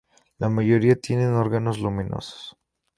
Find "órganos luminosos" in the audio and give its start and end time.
1.35-2.57